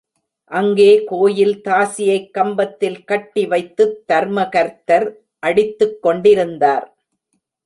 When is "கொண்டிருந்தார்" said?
6.01-6.87